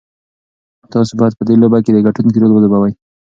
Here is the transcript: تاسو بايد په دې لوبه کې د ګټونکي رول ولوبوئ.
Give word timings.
تاسو 0.93 1.11
بايد 1.19 1.33
په 1.37 1.43
دې 1.47 1.55
لوبه 1.61 1.77
کې 1.83 1.91
د 1.93 1.97
ګټونکي 2.07 2.37
رول 2.39 2.51
ولوبوئ. 2.53 2.93